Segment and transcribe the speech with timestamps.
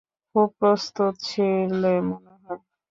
[0.35, 2.61] খুব প্রস্তুত ছিলে মনে হয়।